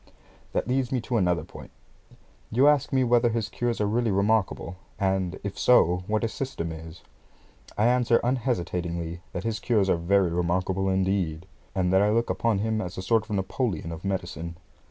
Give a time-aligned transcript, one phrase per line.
[0.53, 1.69] That leads me to another point.
[2.49, 6.71] You ask me whether his cures are really remarkable, and, if so, what his system
[6.71, 7.03] is.
[7.77, 11.45] I answer unhesitatingly, that his cures are very remarkable, indeed,
[11.75, 14.57] and that I look upon him as a sort of Napoleon of medicine.